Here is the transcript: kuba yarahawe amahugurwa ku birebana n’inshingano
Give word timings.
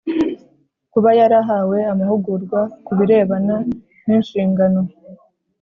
kuba 0.91 1.09
yarahawe 1.19 1.77
amahugurwa 1.91 2.59
ku 2.85 2.91
birebana 2.97 3.55
n’inshingano 4.05 4.81